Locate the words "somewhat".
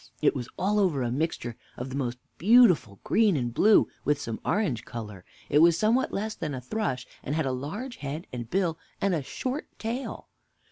5.77-6.11